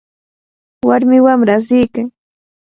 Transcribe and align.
Warmi 0.87 1.17
wamra 1.25 1.53
asiykan. 1.57 2.07